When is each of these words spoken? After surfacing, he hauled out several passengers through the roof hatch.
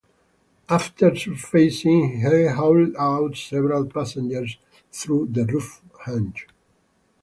After 0.67 1.15
surfacing, 1.15 2.21
he 2.21 2.47
hauled 2.47 2.95
out 2.95 3.37
several 3.37 3.85
passengers 3.85 4.57
through 4.91 5.27
the 5.27 5.45
roof 5.45 5.83
hatch. 6.07 6.47